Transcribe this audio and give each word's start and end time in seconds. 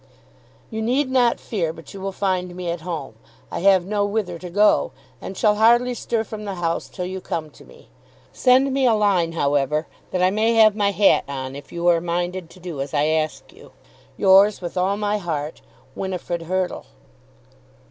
You 0.71 0.81
need 0.81 1.11
not 1.11 1.39
fear 1.39 1.71
but 1.71 1.93
you 1.93 2.01
will 2.01 2.11
find 2.11 2.55
me 2.55 2.71
at 2.71 2.81
home. 2.81 3.13
I 3.51 3.59
have 3.59 3.85
no 3.85 4.03
whither 4.03 4.39
to 4.39 4.49
go, 4.49 4.93
and 5.21 5.37
shall 5.37 5.53
hardly 5.57 5.93
stir 5.93 6.23
from 6.23 6.43
the 6.43 6.55
house 6.55 6.89
till 6.89 7.05
you 7.05 7.21
come 7.21 7.51
to 7.51 7.63
me. 7.63 7.87
Send 8.33 8.73
me 8.73 8.87
a 8.87 8.95
line, 8.95 9.33
however, 9.33 9.85
that 10.09 10.23
I 10.23 10.31
may 10.31 10.55
have 10.55 10.75
my 10.75 10.89
hat 10.89 11.25
on 11.27 11.55
if 11.55 11.71
you 11.71 11.85
are 11.85 12.01
minded 12.01 12.49
to 12.49 12.59
do 12.59 12.81
as 12.81 12.95
I 12.95 13.09
ask 13.09 13.53
you. 13.53 13.73
Yours 14.17 14.59
with 14.59 14.75
all 14.75 14.97
my 14.97 15.19
heart, 15.19 15.61
WINIFRID 15.93 16.41
HURTLE. 16.47 16.87